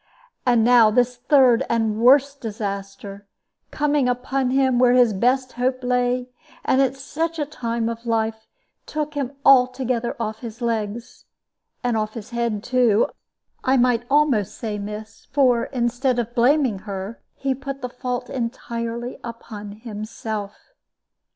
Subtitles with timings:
[0.47, 3.27] And now this third and worst disaster,
[3.69, 6.27] coming upon him where his best hope lay,
[6.65, 8.47] and at such a time of life,
[8.87, 11.25] took him altogether off his legs.
[11.83, 13.09] And off his head too,
[13.63, 19.19] I might almost say, miss; for, instead of blaming her, he put the fault entirely
[19.23, 20.71] upon himself.